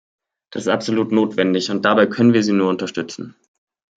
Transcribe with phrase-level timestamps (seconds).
[0.51, 3.35] Das ist absolut notwendig, und dabei können wir sie nur unterstützen.